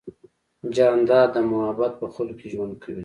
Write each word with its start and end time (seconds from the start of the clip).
جانداد 0.75 1.29
د 1.35 1.37
محبت 1.51 1.91
په 2.01 2.07
خلقو 2.13 2.37
کې 2.39 2.47
ژوند 2.53 2.73
کوي. 2.83 2.99